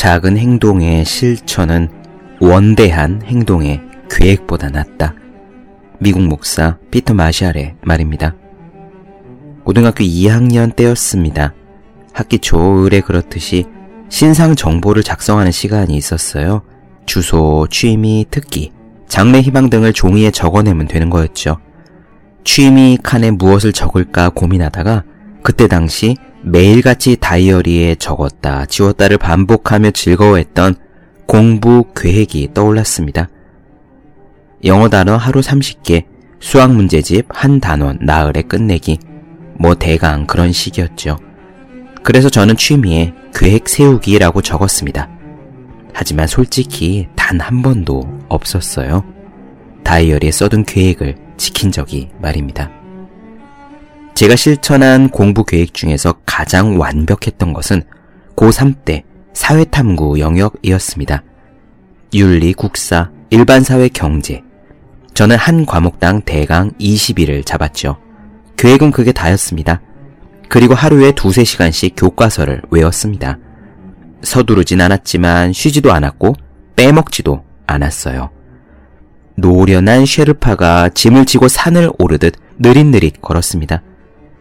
[0.00, 1.90] 작은 행동의 실천은
[2.40, 5.14] 원대한 행동의 계획보다 낫다.
[5.98, 8.34] 미국 목사 피터 마샬의 말입니다.
[9.62, 11.52] 고등학교 2학년 때였습니다.
[12.14, 13.66] 학기 초 을에 그렇듯이
[14.08, 16.62] 신상 정보를 작성하는 시간이 있었어요.
[17.04, 18.72] 주소, 취미, 특기,
[19.06, 21.58] 장래 희망 등을 종이에 적어내면 되는 거였죠.
[22.42, 25.04] 취미 칸에 무엇을 적을까 고민하다가
[25.42, 30.74] 그때 당시 매일같이 다이어리에 적었다 지웠다를 반복하며 즐거워했던
[31.26, 33.28] 공부 계획이 떠올랐습니다.
[34.64, 36.04] 영어 단어 하루 30개,
[36.40, 38.98] 수학 문제집 한 단원 나흘에 끝내기,
[39.58, 41.18] 뭐 대강 그런 식이었죠.
[42.02, 45.08] 그래서 저는 취미에 계획 세우기라고 적었습니다.
[45.92, 49.04] 하지만 솔직히 단 한 번도 없었어요.
[49.84, 52.70] 다이어리에 써둔 계획을 지킨 적이 말입니다.
[54.14, 57.82] 제가 실천한 공부 계획 중에서 가장 완벽했던 것은
[58.36, 61.22] 고3 때 사회탐구 영역이었습니다.
[62.14, 64.42] 윤리, 국사, 일반사회, 경제.
[65.14, 67.98] 저는 한 과목당 대강 20일을 잡았죠.
[68.56, 69.80] 계획은 그게 다였습니다.
[70.48, 73.38] 그리고 하루에 두세 시간씩 교과서를 외웠습니다.
[74.22, 76.34] 서두르진 않았지만 쉬지도 않았고
[76.76, 78.30] 빼먹지도 않았어요.
[79.36, 83.82] 노련한 쉐르파가 짐을 지고 산을 오르듯 느릿느릿 걸었습니다.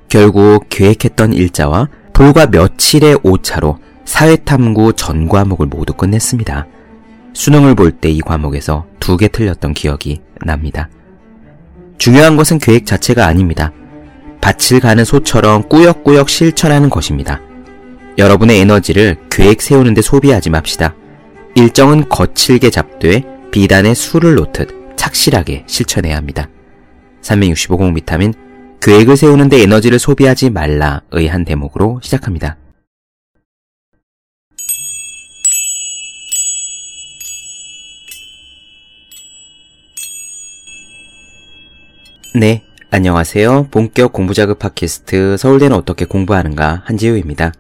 [0.09, 6.65] 결국 계획했던 일자와 불과 며칠의 오차로 사회탐구 전 과목을 모두 끝냈습니다.
[7.33, 10.89] 수능을 볼 때 이 과목에서 두 개 틀렸던 기억이 납니다.
[11.99, 13.71] 중요한 것은 계획 자체가 아닙니다.
[14.41, 17.39] 밭을 가는 소처럼 꾸역꾸역 실천하는 것입니다.
[18.17, 20.95] 여러분의 에너지를 계획 세우는데 소비하지 맙시다.
[21.55, 26.47] 일정은 거칠게 잡되 비단에 술을 놓듯 착실하게 실천해야 합니다.
[27.21, 28.33] 365공 비타민
[28.81, 32.58] 계획을 세우는데 에너지를 소비하지 말라의 한 대목으로 시작합니다.
[42.36, 43.67] 네, 안녕하세요.
[43.70, 47.52] 본격 공부자극 팟캐스트 서울대는 어떻게 공부하는가 한지우입니다.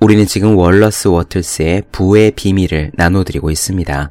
[0.00, 4.10] 우리는 지금 월러스 워틀스의 부의 비밀을 나눠드리고 있습니다.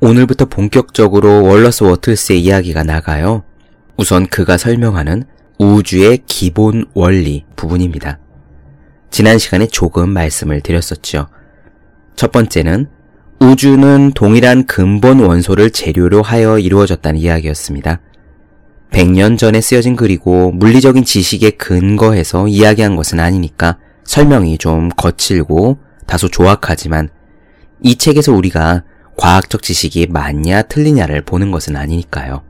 [0.00, 3.42] 오늘부터 본격적으로 월러스 워틀스의 이야기가 나가요.
[3.98, 5.24] 우선 그가 설명하는
[5.58, 8.18] 우주의 기본 원리 부분입니다.
[9.10, 11.26] 지난 시간에 조금 말씀을 드렸었죠.
[12.14, 12.88] 첫 번째는
[13.40, 18.00] 우주는 동일한 근본 원소를 재료로 하여 이루어졌다는 이야기였습니다.
[18.90, 27.08] 100년 전에 쓰여진 글이고 물리적인 지식에 근거해서 이야기한 것은 아니니까 설명이 좀 거칠고 다소 조악하지만
[27.82, 28.84] 이 책에서 우리가
[29.16, 32.42] 과학적 지식이 맞냐 틀리냐를 보는 것은 아니니까요.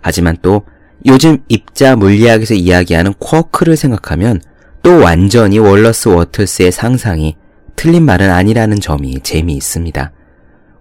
[0.00, 0.64] 하지만 또
[1.06, 4.40] 요즘 입자 물리학에서 이야기하는 쿼크를 생각하면
[4.82, 7.36] 또 완전히 월러스 워터스의 상상이
[7.76, 10.12] 틀린 말은 아니라는 점이 재미있습니다.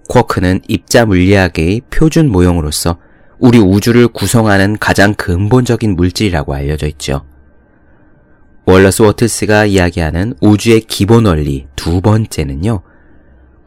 [0.07, 2.99] 쿼크는 입자 물리학의 표준 모형으로서
[3.39, 7.25] 우리 우주를 구성하는 가장 근본적인 물질이라고 알려져 있죠.
[8.65, 12.81] 월러스 워트스가 이야기하는 우주의 기본 원리 두 번째는요,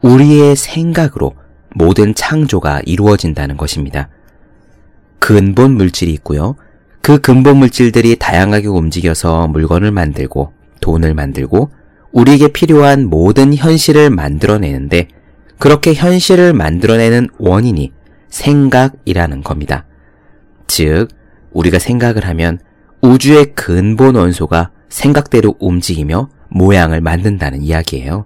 [0.01, 1.35] 우리의 생각으로
[1.75, 4.09] 모든 창조가 이루어진다는 것입니다.
[5.19, 6.55] 근본 물질이 있고요.
[7.01, 11.71] 그 근본 물질들이 다양하게 움직여서 물건을 만들고 돈을 만들고
[12.11, 15.07] 우리에게 필요한 모든 현실을 만들어내는데
[15.59, 17.91] 그렇게 현실을 만들어내는 원인이
[18.29, 19.85] 생각이라는 겁니다.
[20.67, 21.07] 즉,
[21.51, 22.59] 우리가 생각을 하면
[23.01, 28.25] 우주의 근본 원소가 생각대로 움직이며 모양을 만든다는 이야기예요.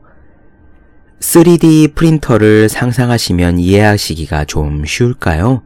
[1.20, 5.62] 3D 프린터를 상상하시면 이해하시기가 좀 쉬울까요?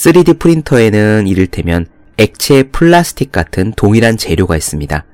[0.00, 1.84] 3D 프린터에는 이를테면
[2.16, 5.04] 액체 플라스틱 같은 동일한 재료가 있습니다.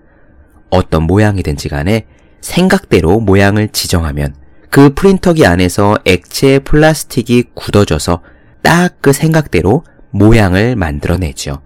[0.71, 2.07] 어떤 모양이든지 간에
[2.41, 4.37] 생각대로 모양을 지정하면
[4.71, 8.23] 그 프린터기 안에서 액체 플라스틱이 굳어져서
[8.63, 11.63] 딱 그 생각대로 모양을 만들어내죠.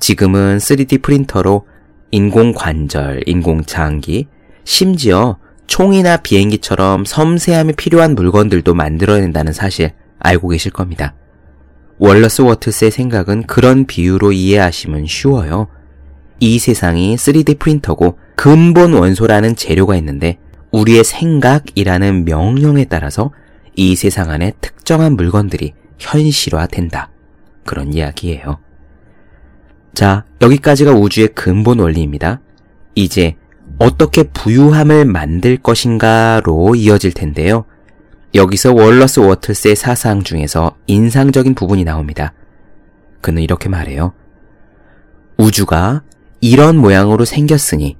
[0.00, 1.66] 지금은 3D 프린터로
[2.10, 4.26] 인공 관절, 인공 장기,
[4.64, 5.38] 심지어
[5.68, 11.14] 총이나 비행기처럼 섬세함이 필요한 물건들도 만들어낸다는 사실 알고 계실 겁니다.
[11.98, 15.68] 월러스 워트스의 생각은 그런 비유로 이해하시면 쉬워요.
[16.40, 20.38] 이 세상이 3D 프린터고 근본 원소라는 재료가 있는데
[20.70, 23.30] 우리의 생각이라는 명령에 따라서
[23.74, 27.10] 이 세상 안에 특정한 물건들이 현실화된다.
[27.64, 28.58] 그런 이야기예요.
[29.94, 32.40] 자, 여기까지가 우주의 근본 원리입니다.
[32.94, 33.36] 이제
[33.78, 37.64] 어떻게 부유함을 만들 것인가로 이어질 텐데요.
[38.36, 42.32] 여기서 월러스 워터스의 사상 중에서 인상적인 부분이 나옵니다.
[43.20, 44.12] 그는 이렇게 말해요.
[45.38, 46.02] 우주가
[46.40, 47.96] 이런 모양으로 생겼으니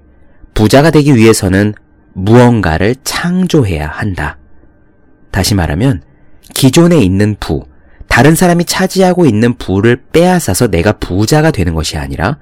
[0.54, 1.74] 부자가 되기 위해서는
[2.12, 4.38] 무언가를 창조해야 한다.
[5.30, 6.02] 다시 말하면
[6.54, 7.66] 기존에 있는 부,
[8.08, 12.38] 다른 사람이 차지하고 있는 부를 빼앗아서 내가 부자가 되는 것이 아니라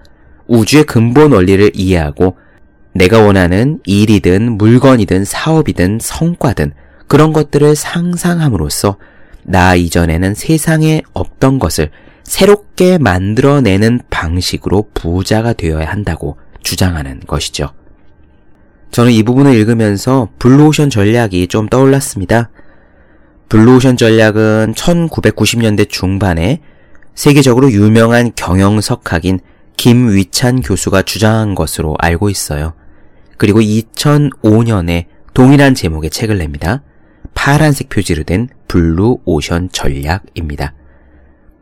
[0.46, 2.36] 우주의 근본 원리를 이해하고
[2.92, 6.72] 내가 원하는 일이든 물건이든 사업이든 성과든
[7.06, 8.96] 그런 것들을 상상함으로써
[9.42, 11.90] 나 이전에는 세상에 없던 것을
[12.24, 17.70] 새롭게 만들어내는 방식으로 부자가 되어야 한다고 주장하는 것이죠.
[18.90, 22.50] 저는 이 부분을 읽으면서 블루오션 전략이 좀 떠올랐습니다.
[23.48, 26.60] 블루오션 전략은 1990년대 중반에
[27.14, 29.40] 세계적으로 유명한 경영석학인
[29.76, 32.72] 김위찬 교수가 주장한 것으로 알고 있어요.
[33.36, 36.82] 그리고 2005년에 동일한 제목의 책을 냅니다.
[37.34, 40.74] 파란색 표지로 된 블루 오션 전략입니다.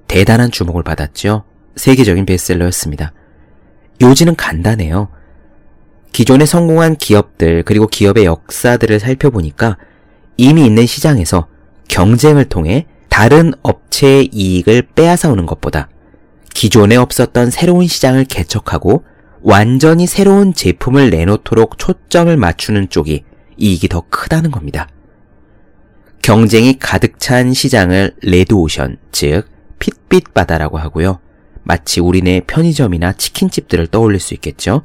[0.06, 1.44] 대단한 주목을 받았죠.
[1.76, 3.12] 세계적인 베스트셀러였습니다.
[4.00, 5.08] 요지는 간단해요.
[6.12, 9.78] 기존에 성공한 기업들 그리고 기업의 역사들을 살펴보니까
[10.36, 11.48] 이미 있는 시장에서
[11.88, 15.88] 경쟁을 통해 다른 업체의 이익을 빼앗아 오는 것보다
[16.54, 19.04] 기존에 없었던 새로운 시장을 개척하고
[19.40, 23.24] 완전히 새로운 제품을 내놓도록 초점을 맞추는 쪽이
[23.56, 24.88] 이익이 더 크다는 겁니다.
[26.22, 29.48] 경쟁이 가득 찬 시장을 레드오션, 즉
[29.80, 31.18] 핏빛 바다라고 하고요.
[31.64, 34.84] 마치 우리네 편의점이나 치킨집들을 떠올릴 수 있겠죠.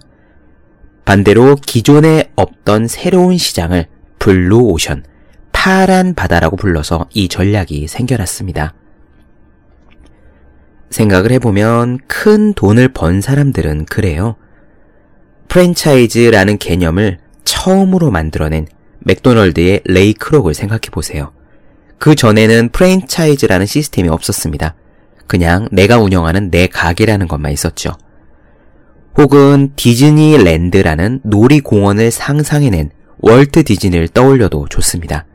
[1.06, 3.86] 반대로 기존에 없던 새로운 시장을
[4.18, 5.06] 블루오션,
[5.54, 8.74] 파란 바다라고 불러서 이 전략이 생겨났습니다.
[10.90, 14.36] 생각을 해보면 큰 돈을 번 사람들은 그래요.
[15.50, 18.68] 프랜차이즈라는 개념을 처음으로 만들어낸
[19.08, 21.32] 맥도널드의 레이 크록을 생각해 보세요.
[21.98, 24.76] 그 전에는 프랜차이즈라는 시스템이 없었습니다.
[25.26, 27.92] 그냥 내가 운영하는 내 가게라는 것만 있었죠.
[29.18, 35.26] 혹은 디즈니랜드라는 놀이공원을 상상해낸 월트 디즈니를 떠올려도 좋습니다.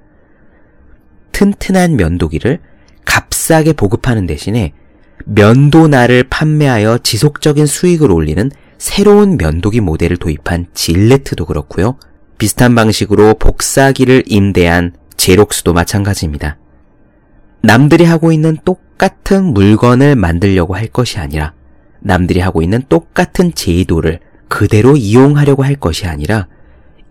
[1.33, 2.61] 튼튼한 면도기를
[3.05, 4.73] 값싸게 보급하는 대신에
[5.25, 11.97] 면도날을 판매하여 지속적인 수익을 올리는 새로운 면도기 모델을 도입한 질레트도 그렇고요.
[12.43, 16.57] 비슷한 방식으로 복사기를 임대한 제록스도 마찬가지입니다.
[17.61, 21.53] 남들이 하고 있는 똑같은 물건을 만들려고 할 것이 아니라
[22.01, 24.19] 남들이 하고 있는 똑같은 제도를
[24.49, 26.49] 그대로 이용하려고 할 것이 아니라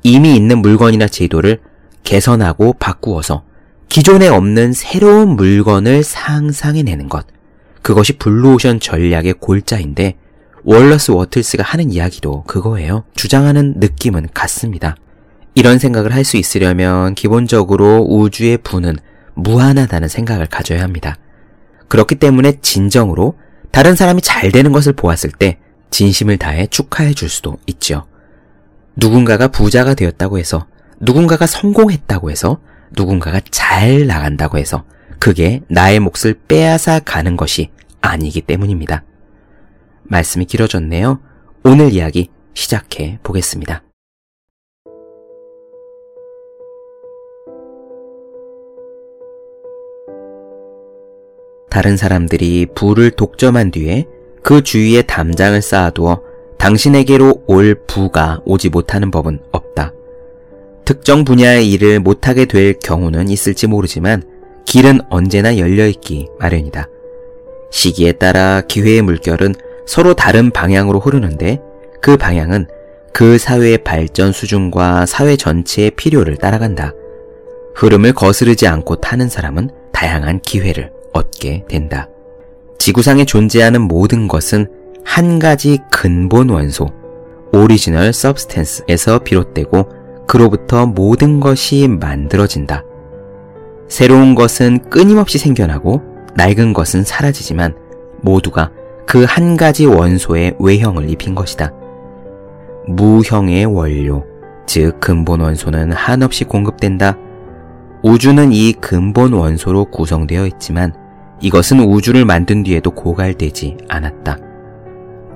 [0.03, 1.61] 이미 있는 물건이나 제도를
[2.03, 3.45] 개선하고 바꾸어서
[3.87, 7.25] 기존에 없는 새로운 물건을 상상해내는 것.
[7.81, 10.17] 그것이 블루오션 전략의 골자인데
[10.65, 13.05] 월러스 워틀스가 하는 이야기도 그거예요.
[13.15, 14.97] 주장하는 느낌은 같습니다.
[15.53, 18.97] 이런 생각을 할 수 있으려면 기본적으로 우주의 부는
[19.33, 21.17] 무한하다는 생각을 가져야 합니다.
[21.87, 23.37] 그렇기 때문에 진정으로
[23.71, 25.57] 다른 사람이 잘 되는 것을 보았을 때
[25.89, 28.05] 진심을 다해 축하해 줄 수도 있죠.
[28.95, 30.67] 누군가가 부자가 되었다고 해서,
[30.99, 32.59] 누군가가 성공했다고 해서,
[32.91, 34.83] 누군가가 잘 나간다고 해서,
[35.19, 37.71] 그게 나의 몫을 빼앗아 가는 것이
[38.01, 39.03] 아니기 때문입니다.
[40.03, 41.19] 말씀이 길어졌네요.
[41.63, 43.83] 오늘 이야기 시작해 보겠습니다.
[51.71, 54.05] 다른 사람들이 부를 독점한 뒤에
[54.43, 56.21] 그 주위에 담장을 쌓아두어
[56.57, 59.93] 당신에게로 올 부가 오지 못하는 법은 없다.
[60.83, 64.23] 특정 분야의 일을 못하게 될 경우는 있을지 모르지만
[64.65, 66.89] 길은 언제나 열려있기 마련이다.
[67.71, 69.55] 시기에 따라 기회의 물결은
[69.87, 71.61] 서로 다른 방향으로 흐르는데
[72.01, 72.67] 그 방향은
[73.13, 76.93] 그 사회의 발전 수준과 사회 전체의 필요를 따라간다.
[77.75, 82.07] 흐름을 거스르지 않고 타는 사람은 다양한 기회를 얻게 된다.
[82.79, 84.67] 지구상에 존재하는 모든 것은
[85.03, 86.87] 한 가지 근본 원소,
[87.53, 89.89] original substance에서 비롯되고
[90.27, 92.83] 그로부터 모든 것이 만들어진다.
[93.87, 96.01] 새로운 것은 끊임없이 생겨나고
[96.35, 97.75] 낡은 것은 사라지지만
[98.21, 98.71] 모두가
[99.05, 101.73] 그 한 가지 원소의 외형을 입힌 것이다.
[102.87, 104.25] 무형의 원료,
[104.65, 107.17] 즉 근본 원소는 한없이 공급된다.
[108.03, 110.93] 우주는 이 근본 원소로 구성되어 있지만
[111.39, 114.37] 이것은 우주를 만든 뒤에도 고갈되지 않았다.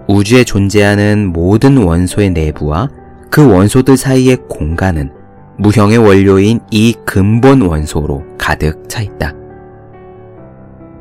[0.08, 2.90] 우주에 존재하는 모든 원소의 내부와
[3.30, 5.12] 그 원소들 사이의 공간은
[5.58, 9.34] 무형의 원료인 이 근본 원소로 가득 차 있다.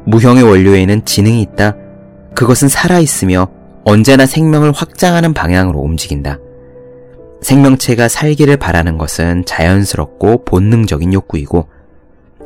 [0.06, 1.76] 무형의 원료에는 지능이 있다.
[2.34, 3.48] 그것은 살아있으며
[3.84, 6.38] 언제나 생명을 확장하는 방향으로 움직인다.
[7.44, 11.68] 생명체가 살기를 바라는 것은 자연스럽고 본능적인 욕구이고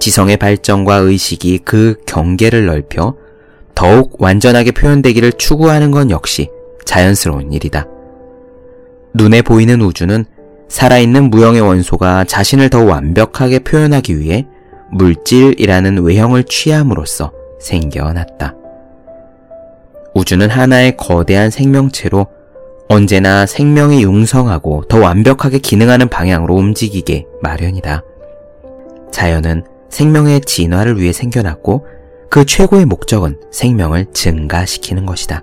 [0.01, 3.15] 지성의 발전과 의식이 그 경계를 넓혀
[3.77, 6.51] 더욱 완전하게 표현되기를 추구하는 건 역시
[6.85, 7.87] 자연스러운 일이다.
[9.15, 10.25] 눈에 보이는 우주는
[10.69, 14.47] 살아있는 무형의 원소가 자신을 더 완벽하게 표현하기 위해
[14.91, 18.57] 물질이라는 외형을 취함으로써 생겨났다.
[20.15, 22.27] 우주는 하나의 거대한 생명체로
[22.89, 28.03] 언제나 생명이 융성하고 더 완벽하게 기능하는 방향으로 움직이게 마련이다.
[29.13, 31.87] 자연은 생명의 진화를 위해 생겨났고
[32.31, 35.43] 그 최고의 목적은 생명을 증가시키는 것이다.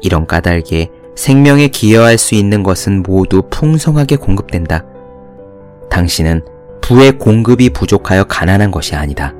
[0.00, 4.84] 이런 까닭에 생명에 기여할 수 있는 것은 모두 풍성하게 공급된다.
[5.90, 6.44] 당신은
[6.80, 9.32] 부의 공급이 부족하여 가난한 것이 아니다.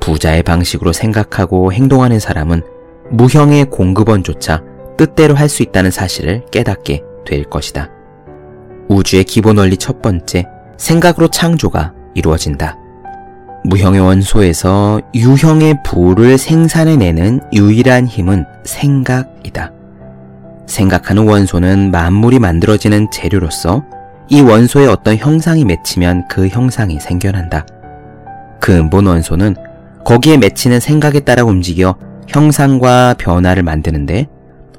[0.00, 2.62] 부자의 방식으로 생각하고 행동하는 사람은
[3.10, 4.62] 무형의 공급원조차
[5.02, 7.90] 뜻대로 할 수 있다는 사실을 깨닫게 될 것이다.
[8.88, 10.44] 우주의 기본 원리 첫 번째,
[10.76, 12.76] 생각으로 창조가 이루어진다.
[13.64, 19.72] 무형의 원소에서 유형의 부를 생산해내는 유일한 힘은 생각이다.
[20.66, 23.84] 생각하는 원소는 만물이 만들어지는 재료로서
[24.28, 27.66] 이 원소에 어떤 형상이 맺히면 그 형상이 생겨난다.
[28.60, 29.56] 근본 원소는
[30.04, 31.96] 거기에 맺히는 생각에 따라 움직여
[32.28, 34.28] 형상과 변화를 만드는데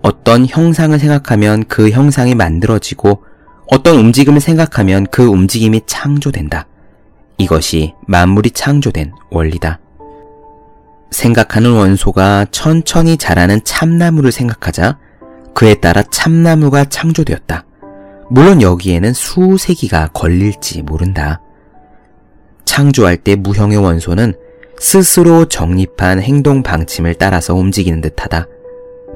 [0.03, 3.23] 어떤 형상을 생각하면 그 형상이 만들어지고
[3.67, 6.67] 어떤 움직임을 생각하면 그 움직임이 창조된다.
[7.37, 9.79] 이것이 만물이 창조된 원리다.
[11.09, 14.97] 생각하는 원소가 천천히 자라는 참나무를 생각하자
[15.53, 17.65] 그에 따라 참나무가 창조되었다.
[18.29, 21.39] 물론 여기에는 수세기가 걸릴지 모른다.
[22.65, 24.33] 창조할 때 무형의 원소는
[24.79, 28.47] 스스로 정립한 행동 방침을 따라서 움직이는 듯하다.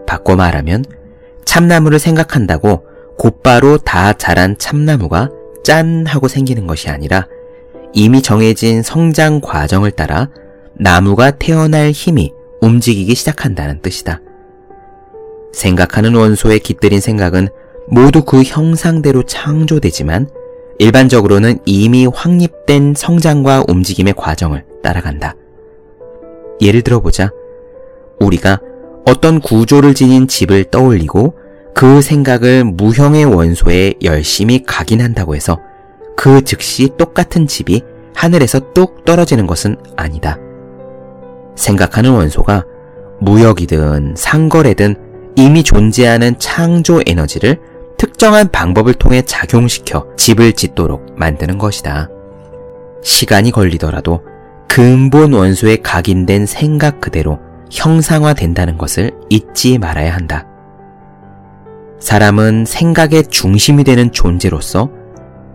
[0.07, 0.83] 바꿔 말하면
[1.45, 2.85] 참나무를 생각한다고
[3.17, 5.29] 곧바로 다 자란 참나무가
[5.63, 7.27] 짠 하고 생기는 것이 아니라
[7.93, 10.29] 이미 정해진 성장 과정을 따라
[10.73, 14.21] 나무가 태어날 힘이 움직이기 시작한다는 뜻이다.
[15.53, 17.49] 생각하는 원소에 깃들인 생각은
[17.87, 20.29] 모두 그 형상대로 창조되지만
[20.79, 25.35] 일반적으로는 이미 확립된 성장과 움직임의 과정을 따라간다.
[26.61, 27.31] 예를 들어보자.
[28.19, 28.59] 우리가
[29.07, 31.33] 어떤 구조를 지닌 집을 떠올리고
[31.73, 35.61] 그 생각을 무형의 원소에 열심히 각인한다고 해서
[36.17, 37.83] 그 즉시 똑같은 집이
[38.13, 40.37] 하늘에서 뚝 떨어지는 것은 아니다.
[41.55, 42.65] 생각하는 원소가
[43.21, 44.95] 무역이든 상거래든
[45.37, 47.61] 이미 존재하는 창조 에너지를
[47.97, 52.09] 특정한 방법을 통해 작용시켜 집을 짓도록 만드는 것이다.
[53.03, 54.21] 시간이 걸리더라도
[54.67, 57.39] 근본 원소에 각인된 생각 그대로
[57.71, 60.45] 형상화된다는 것을 잊지 말아야 한다.
[61.99, 64.89] 사람은 생각의 중심이 되는 존재로서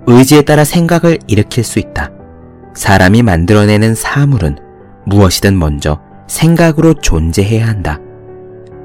[0.06, 2.10] 의지에 따라 생각을 일으킬 수 있다.
[2.74, 4.56] 사람이 만들어내는 사물은
[5.06, 8.00] 무엇이든 먼저 생각으로 존재해야 한다.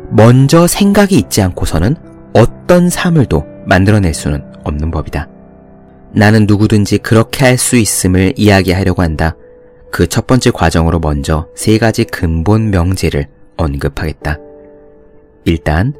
[0.09, 1.95] 먼저 생각이 있지 않고서는
[2.33, 5.27] 어떤 사물도 만들어낼 수는 없는 법이다.
[6.13, 9.35] 나는 누구든지 그렇게 할 수 있음을 이야기하려고 한다.
[9.91, 13.27] 그 첫 번째 과정으로 먼저 세 가지 근본 명제를
[13.57, 14.37] 언급하겠다.
[15.45, 15.93] 일단,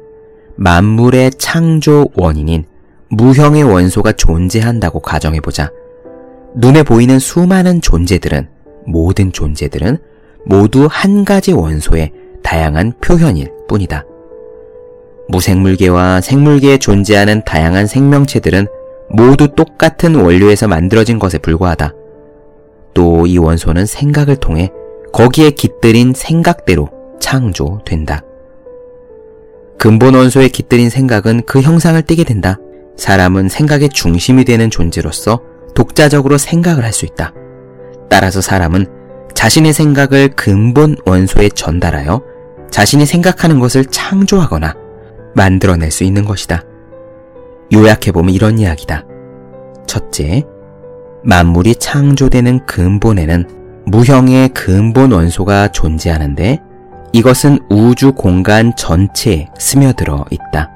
[0.56, 2.64] 만물의 창조 원인인
[3.10, 5.70] 무형의 원소가 존재한다고 가정해보자.
[6.54, 8.48] 눈에 보이는 수많은 존재들은,
[8.86, 9.98] 모든 존재들은
[10.44, 14.04] 모두 한 가지 원소의 다양한 표현일 뿐이다.
[15.28, 18.66] 무생물계와 생물계에 존재하는 다양한 생명체들은
[19.10, 21.92] 모두 똑같은 원료에서 만들어진 것에 불과하다.
[22.94, 24.70] 또 이 원소는 생각을 통해
[25.12, 26.88] 거기에 깃들인 생각대로
[27.20, 28.22] 창조된다.
[29.78, 32.58] 근본 원소에 깃들인 생각은 그 형상을 띠게 된다.
[32.96, 35.40] 사람은 생각의 중심이 되는 존재로서
[35.74, 37.32] 독자적으로 생각을 할 수 있다.
[38.10, 38.86] 따라서 사람은
[39.34, 42.22] 자신의 생각을 근본 원소에 전달하여
[42.70, 44.74] 자신이 생각하는 것을 창조하거나
[45.34, 46.64] 만들어낼 수 있는 것이다.
[47.72, 49.04] 요약해보면 이런 이야기다.
[49.86, 50.44] 첫째,
[51.24, 56.60] 만물이 창조되는 근본에는 무형의 근본 원소가 존재하는데
[57.12, 60.70] 이것은 우주 공간 전체에 스며들어 있다.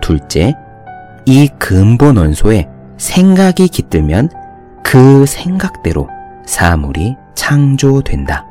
[0.00, 0.54] 둘째,
[1.26, 4.30] 이 근본 원소에 생각이 깃들면
[4.82, 6.08] 그 생각대로
[6.46, 8.46] 사물이 창조된다.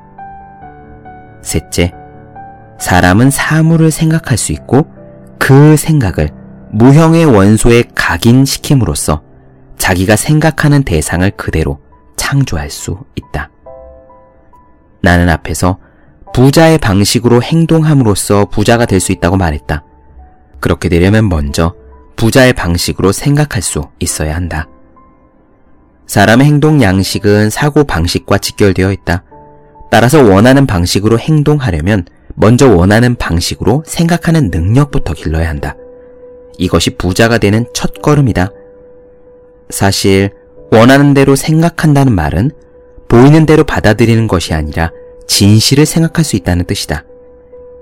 [1.41, 1.93] 셋째,
[2.79, 4.87] 사람은 사물을 생각할 수 있고
[5.37, 6.29] 그 생각을
[6.71, 9.21] 무형의 원소에 각인시킴으로써
[9.83, 11.77] 자기가 생각하는 대상을 그대로
[12.15, 13.49] 창조할 수 있다.
[15.01, 15.77] 나는 앞에서
[16.33, 19.83] 부자의 방식으로 행동함으로써 부자가 될 수 있다고 말했다.
[20.61, 21.75] 그렇게 되려면 먼저
[22.15, 24.69] 부자의 방식으로 생각할 수 있어야 한다.
[26.07, 29.25] 사람의 행동 양식은 사고 방식과 직결되어 있다.
[29.91, 35.75] 따라서 원하는 방식으로 행동하려면 먼저 원하는 방식으로 생각하는 능력부터 길러야 한다.
[36.57, 38.49] 이것이 부자가 되는 첫 걸음이다.
[39.69, 40.31] 사실
[40.71, 42.51] 원하는 대로 생각한다는 말은
[43.07, 44.91] 보이는 대로 받아들이는 것이 아니라
[45.27, 47.05] 진실을 생각할 수 있다는 뜻이다.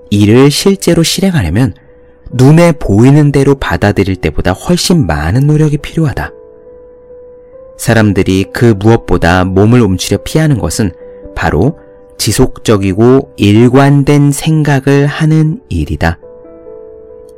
[0.10, 1.74] 이를 실제로 실행하려면
[2.32, 6.32] 눈에 보이는 대로 받아들일 때보다 훨씬 많은 노력이 필요하다.
[7.78, 10.92] 사람들이 그 무엇보다 몸을 움츠려 피하는 것은
[11.36, 11.80] 바로
[12.18, 16.20] 지속적이고 일관된 생각을 하는 일이다.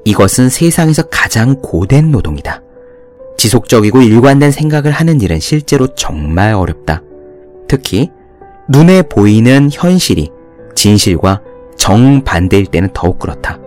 [0.04, 2.62] 이것은 세상에서 가장 고된 노동이다.
[3.38, 7.02] 지속적이고 일관된 생각을 하는 일은 실제로 정말 어렵다.
[7.68, 8.10] 특히
[8.70, 10.30] 눈에 보이는 현실이
[10.76, 11.42] 진실과
[11.78, 13.60] 정반대일 때는 더욱 그렇다.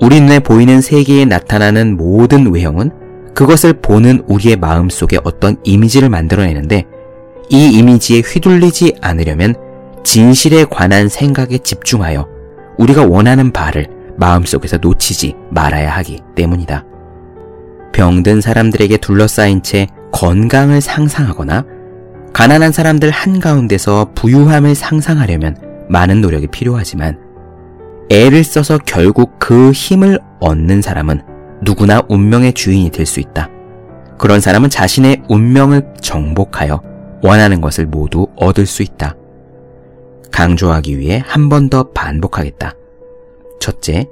[0.00, 2.90] 우리 눈에 보이는 세계에 나타나는 모든 외형은
[3.34, 6.84] 그것을 보는 우리의 마음 속에 어떤 이미지를 만들어내는데
[7.50, 9.54] 이 이미지에 휘둘리지 않으려면
[10.02, 12.26] 진실에 관한 생각에 집중하여
[12.78, 16.84] 우리가 원하는 바를 마음속에서 놓치지 말아야 하기 때문이다.
[17.92, 21.64] 병든 사람들에게 둘러싸인 채 건강을 상상하거나
[22.32, 25.56] 가난한 사람들 한가운데서 부유함을 상상하려면
[25.88, 27.18] 많은 노력이 필요하지만
[28.10, 31.22] 애를 써서 결국 그 힘을 얻는 사람은
[31.62, 33.48] 누구나 운명의 주인이 될 수 있다.
[34.18, 36.82] 그런 사람은 자신의 운명을 정복하여
[37.22, 39.14] 원하는 것을 모두 얻을 수 있다.
[40.30, 42.74] 강조하기 위해 한 번 더 반복하겠다.
[43.60, 44.06] 첫째,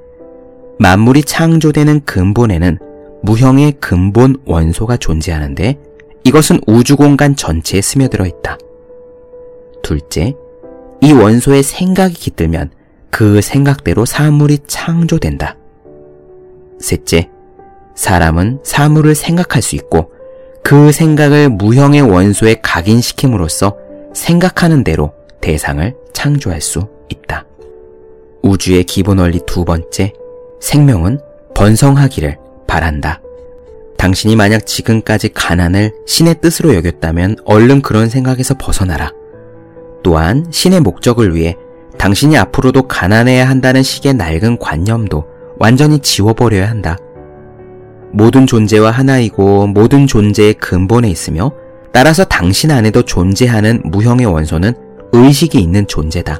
[0.78, 2.78] 만물이 창조되는 근본에는
[3.23, 5.79] 무형의 근본 원소가 존재하는데
[6.25, 8.59] 이것은 우주 공간 전체에 스며들어 있다.
[9.83, 10.35] 둘째,
[11.01, 12.71] 이 원소의 생각이 깃들면
[13.11, 15.57] 그 생각대로 사물이 창조된다.
[16.79, 17.31] 셋째,
[17.95, 20.13] 사람은 사물을 생각할 수 있고
[20.63, 23.77] 그 생각을 무형의 원소에 각인시킴으로써
[24.15, 27.47] 생각하는 대로 대상을 창조할 수 있다.
[28.43, 30.13] 우주의 기본 원리 두 번째,
[30.61, 31.21] 생명은
[31.55, 33.21] 번성하기를 바란다.
[33.97, 39.11] 당신이 만약 지금까지 가난을 신의 뜻으로 여겼다면 얼른 그런 생각에서 벗어나라.
[40.04, 41.57] 또한 신의 목적을 위해
[41.99, 45.25] 당신이 앞으로도 가난해야 한다는 식의 낡은 관념도
[45.59, 46.97] 완전히 지워버려야 한다.
[48.13, 51.50] 모든 존재와 하나이고 모든 존재의 근본에 있으며
[51.93, 54.75] 따라서 당신 안에도 존재하는 무형의 원소는
[55.13, 56.39] 의식이 있는 존재다.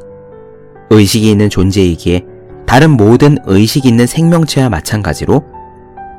[0.91, 2.25] 의식이 있는 존재이기에
[2.67, 5.43] 다른 모든 의식 있는 생명체와 마찬가지로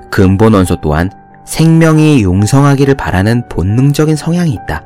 [0.10, 1.12] 근본 원소 또한
[1.46, 4.84] 생명이 용성하기를 바라는 본능적인 성향이 있다.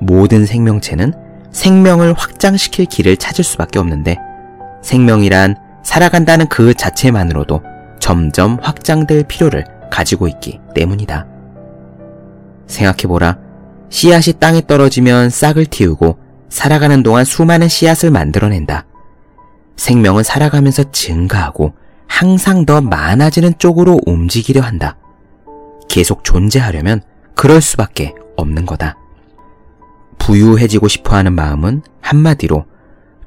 [0.00, 1.12] 모든 생명체는
[1.50, 4.18] 생명을 확장시킬 길을 찾을 수밖에 없는데
[4.82, 7.62] 생명이란 살아간다는 그 자체만으로도
[8.00, 11.26] 점점 확장될 필요를 가지고 있기 때문이다.
[12.66, 13.38] 생각해보라.
[13.90, 18.86] 씨앗이 땅에 떨어지면 싹을 틔우고 살아가는 동안 수많은 씨앗을 만들어낸다.
[19.76, 21.74] 생명은 살아가면서 증가하고
[22.06, 24.96] 항상 더 많아지는 쪽으로 움직이려 한다.
[25.88, 27.02] 계속 존재하려면
[27.34, 28.96] 그럴 수밖에 없는 거다.
[30.18, 32.64] 부유해지고 싶어 하는 마음은 한마디로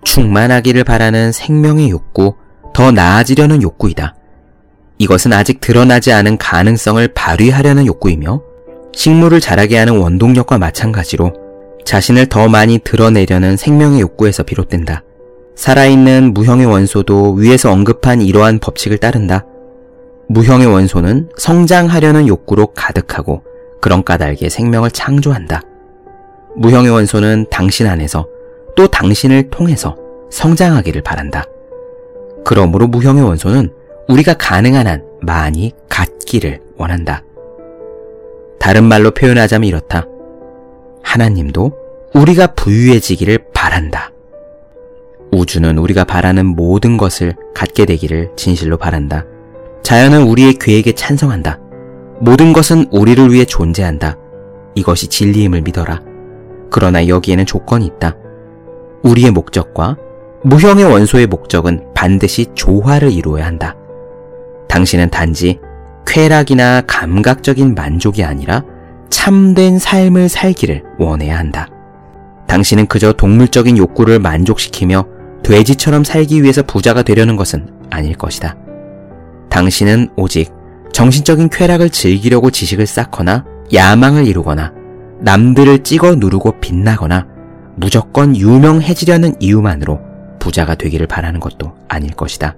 [0.04, 2.36] 충만하기를 바라는 생명의 욕구,
[2.74, 4.16] 더 나아지려는 욕구이다.
[4.98, 8.42] 이것은 아직 드러나지 않은 가능성을 발휘하려는 욕구이며
[8.94, 11.34] 식물을 자라게 하는 원동력과 마찬가지로
[11.86, 15.04] 자신을 더 많이 드러내려는 생명의 욕구에서 비롯된다.
[15.58, 19.43] 살아있는 무형의 원소도 위에서 언급한 이러한 법칙을 따른다.
[20.30, 23.41] 무형의 원소는 성장하려는 욕구로 가득하고
[23.82, 25.62] 그런 까닭에 생명을 창조한다.
[26.58, 28.28] 무형의 원소는 당신 안에서
[28.76, 29.96] 또 당신을 통해서
[30.30, 31.46] 성장하기를 바란다.
[32.46, 33.74] 그러므로 무형의 원소는
[34.10, 37.24] 우리가 가능한 한 많이 갖기를 원한다.
[38.60, 40.06] 다른 말로 표현하자면 이렇다.
[41.02, 41.72] 하나님도
[42.13, 44.12] 우리가 부유해지기를 바란다.
[45.32, 49.26] 우주는 우리가 바라는 모든 것을 갖게 되기를 진실로 바란다.
[49.84, 51.60] 자연은 우리의 계획에 찬성한다.
[52.20, 54.18] 모든 것은 우리를 위해 존재한다.
[54.76, 56.02] 이것이 진리임을 믿어라.
[56.70, 58.16] 그러나 여기에는 조건이 있다.
[59.04, 59.98] 우리의 목적과
[60.44, 63.76] 무형의 원소의 목적은 반드시 조화를 이루어야 한다.
[64.68, 65.60] 당신은 단지
[66.06, 68.63] 쾌락이나 감각적인 만족이 아니라
[69.10, 71.68] 참된 삶을 살기를 원해야 한다.
[72.48, 75.06] 당신은 그저 동물적인 욕구를 만족시키며
[75.48, 78.58] 돼지처럼 살기 위해서 부자가 되려는 것은 아닐 것이다.
[79.50, 80.52] 당신은 오직
[80.92, 84.74] 정신적인 쾌락을 즐기려고 지식을 쌓거나 야망을 이루거나
[85.22, 87.28] 남들을 찍어 누르고 빛나거나
[87.76, 90.02] 무조건 유명해지려는 이유만으로
[90.40, 92.58] 부자가 되기를 바라는 것도 아닐 것이다.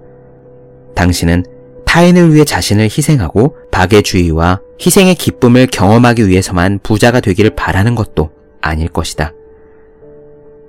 [0.96, 1.44] 당신은
[1.86, 9.32] 타인을 위해 자신을 희생하고 박애주의와 희생의 기쁨을 경험하기 위해서만 부자가 되기를 바라는 것도 아닐 것이다.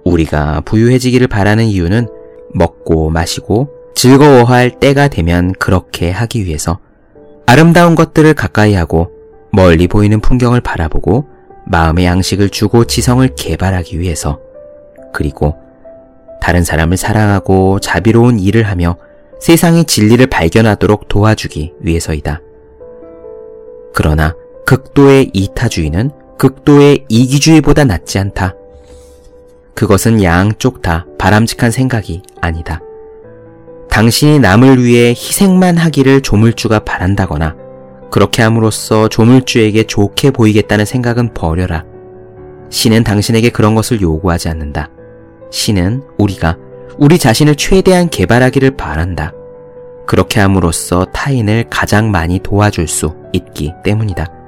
[0.03, 2.07] 우리가 부유해지기를 바라는 이유는
[2.53, 6.79] 먹고 마시고 즐거워할 때가 되면 그렇게 하기 위해서
[7.45, 9.11] 아름다운 것들을 가까이 하고
[9.51, 11.27] 멀리 보이는 풍경을 바라보고
[11.65, 14.39] 마음의 양식을 주고 지성을 개발하기 위해서
[15.13, 15.55] 그리고
[16.39, 18.97] 다른 사람을 사랑하고 자비로운 일을 하며
[19.39, 22.41] 세상의 진리를 발견하도록 도와주기 위해서이다.
[23.93, 24.35] 그러나
[24.65, 28.55] 극도의 이타주의는 극도의 이기주의보다 낫지 않다.
[29.73, 32.81] 그것은 양쪽 다 바람직한 생각이 아니다.
[33.89, 37.55] 당신이 남을 위해 희생만 하기를 조물주가 바란다거나
[38.09, 41.85] 그렇게 함으로써 조물주에게 좋게 보이겠다는 생각은 버려라.
[42.69, 44.89] 신은 당신에게 그런 것을 요구하지 않는다.
[45.51, 46.57] 신은 우리가
[46.97, 49.33] 우리 자신을 최대한 개발하기를 바란다.
[50.05, 54.40] 그렇게 함으로써 타인을 가장 많이 도와줄 수 있기 때문이다.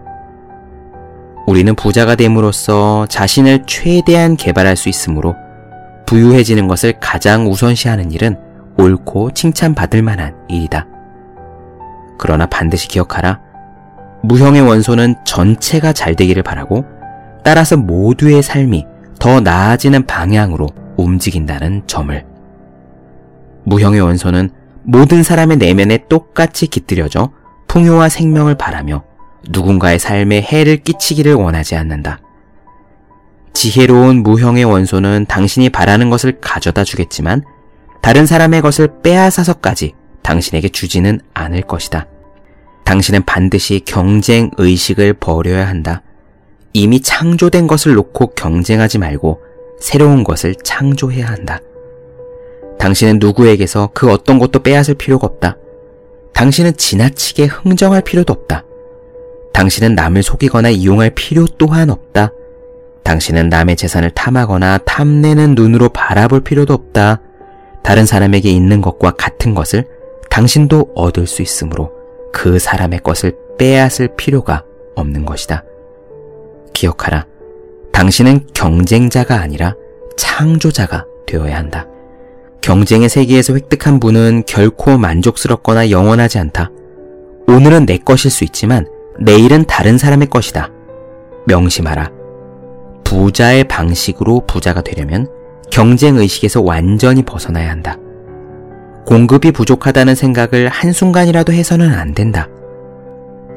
[1.45, 5.35] 우리는 부자가 됨으로써 자신을 최대한 개발할 수 있으므로
[6.05, 8.37] 부유해지는 것을 가장 우선시하는 일은
[8.77, 10.87] 옳고 칭찬받을 만한 일이다.
[12.17, 13.41] 그러나 반드시 기억하라.
[14.23, 16.85] 무형의 원소는 전체가 잘 되기를 바라고
[17.43, 18.85] 따라서 모두의 삶이
[19.19, 22.25] 더 나아지는 방향으로 움직인다는 점을.
[23.65, 24.49] 무형의 원소는
[24.83, 27.31] 모든 사람의 내면에 똑같이 깃들여져
[27.67, 29.03] 풍요와 생명을 바라며
[29.49, 32.19] 누군가의 삶에 해를 끼치기를 원하지 않는다.
[33.53, 37.43] 지혜로운 무형의 원소는 당신이 바라는 것을 가져다 주겠지만
[38.01, 42.07] 다른 사람의 것을 빼앗아서까지 당신에게 주지는 않을 것이다.
[42.83, 46.01] 당신은 반드시 경쟁 의식을 버려야 한다.
[46.73, 49.41] 이미 창조된 것을 놓고 경쟁하지 말고
[49.79, 51.59] 새로운 것을 창조해야 한다.
[52.79, 55.57] 당신은 누구에게서 그 어떤 것도 빼앗을 필요가 없다.
[56.33, 58.65] 당신은 지나치게 흥정할 필요도 없다.
[59.53, 62.31] 당신은 남을 속이거나 이용할 필요 또한 없다.
[63.03, 67.21] 당신은 남의 재산을 탐하거나 탐내는 눈으로 바라볼 필요도 없다.
[67.83, 69.85] 다른 사람에게 있는 것과 같은 것을
[70.29, 71.91] 당신도 얻을 수 있으므로
[72.31, 74.63] 그 사람의 것을 빼앗을 필요가
[74.95, 75.63] 없는 것이다.
[76.73, 77.27] 기억하라.
[77.91, 79.75] 당신은 경쟁자가 아니라
[80.17, 81.87] 창조자가 되어야 한다.
[82.61, 86.71] 경쟁의 세계에서 획득한 분은 결코 만족스럽거나 영원하지 않다.
[87.47, 88.87] 오늘은 내 것일 수 있지만
[89.19, 90.69] 내일은 다른 사람의 것이다.
[91.45, 92.09] 명심하라.
[93.03, 95.27] 부자의 방식으로 부자가 되려면
[95.71, 97.97] 경쟁의식에서 완전히 벗어나야 한다.
[99.05, 102.47] 공급이 부족하다는 생각을 한순간이라도 해서는 안 된다.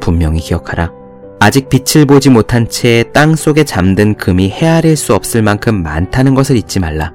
[0.00, 0.92] 분명히 기억하라.
[1.38, 6.56] 아직 빛을 보지 못한 채 땅 속에 잠든 금이 헤아릴 수 없을 만큼 많다는 것을
[6.56, 7.12] 잊지 말라.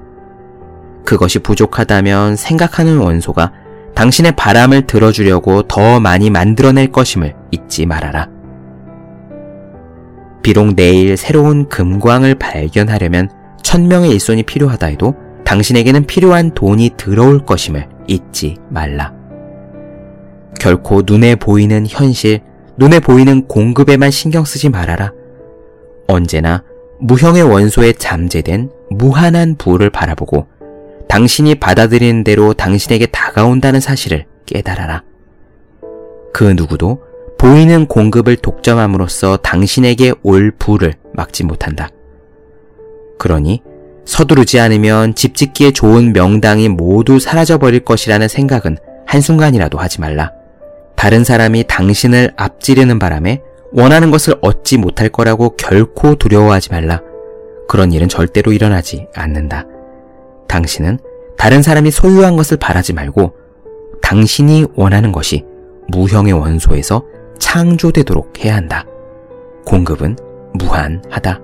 [1.04, 3.52] 그것이 부족하다면 생각하는 원소가
[3.94, 8.28] 당신의 바람을 들어주려고 더 많이 만들어낼 것임을 잊지 말아라.
[10.42, 13.30] 비록 내일 새로운 금광을 발견하려면
[13.62, 19.12] 천명의 일손이 필요하다 해도 당신에게는 필요한 돈이 들어올 것임을 잊지 말라.
[20.58, 22.40] 결코 눈에 보이는 현실,
[22.76, 25.12] 눈에 보이는 공급에만 신경 쓰지 말아라.
[26.08, 26.62] 언제나
[27.00, 30.46] 무형의 원소에 잠재된 무한한 부를 바라보고
[31.08, 35.02] 당신이 받아들이는 대로 당신에게 다가온다는 사실을 깨달아라.
[36.32, 37.02] 그 누구도
[37.42, 41.88] 보이는 공급을 독점함으로써 당신에게 올 부를 막지 못한다.
[43.18, 43.64] 그러니
[44.04, 48.76] 서두르지 않으면 집 짓기에 좋은 명당이 모두 사라져버릴 것이라는 생각은
[49.08, 50.30] 한순간이라도 하지 말라.
[50.94, 57.00] 다른 사람이 당신을 앞지르는 바람에 원하는 것을 얻지 못할 거라고 결코 두려워하지 말라.
[57.66, 59.66] 그런 일은 절대로 일어나지 않는다.
[60.46, 61.00] 당신은
[61.36, 63.34] 다른 사람이 소유한 것을 바라지 말고
[64.00, 65.44] 당신이 원하는 것이
[65.88, 67.04] 무형의 원소에서
[67.42, 68.86] 창조되도록 해야 한다.
[69.66, 70.16] 공급은
[70.54, 71.40] 무한하다.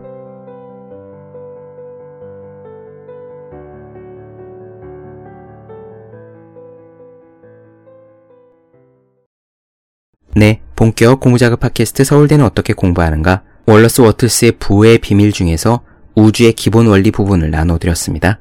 [10.36, 13.42] 네, 본격 공부자극 팟캐스트 서울대는 어떻게 공부하는가?
[13.66, 15.80] 월러스 워틀스의 부의 비밀 중에서
[16.14, 18.38] 우주의 기본 원리 부분을 나눠드렸습니다.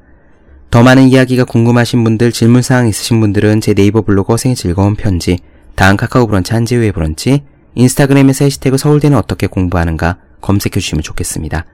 [0.70, 5.40] 더 많은 이야기가 궁금하신 분들, 질문사항 있으신 분들은 제 네이버 블로그 생의 즐거운 편지,
[5.78, 7.44] 다음 카카오 브런치 한지우의 브런치,
[7.76, 11.66] 인스타그램에서 해시태그 서울대는 어떻게 공부하는가 검색해 주시면 좋겠습니다.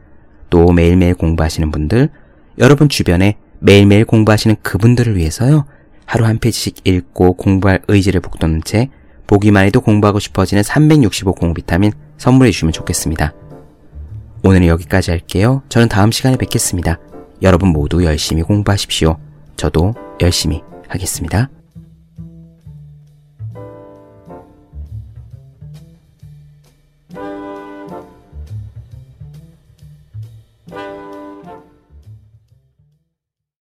[0.50, 2.10] 또 매일매일 공부하시는 분들,
[2.58, 5.64] 여러분 주변에 매일매일 공부하시는 그분들을 위해서요,
[6.04, 8.90] 하루 한 페이지씩 읽고 공부할 의지를 북돋는 책,
[9.26, 13.32] 보기만 해도 공부하고 싶어지는 365 공비타민 선물해 주시면 좋겠습니다.
[14.42, 15.62] 오늘은 여기까지 할게요.
[15.70, 16.98] 저는 다음 시간에 뵙겠습니다.
[17.40, 19.16] 여러분 모두 열심히 공부하십시오.
[19.56, 21.48] 저도 열심히 하겠습니다.